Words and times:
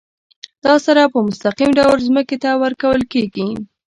دا 0.65 0.73
سره 0.85 1.01
په 1.13 1.19
مستقیم 1.27 1.69
ډول 1.79 1.97
ځمکې 2.07 2.37
ته 2.43 2.49
ورکول 2.63 3.01
کیږي. 3.13 3.47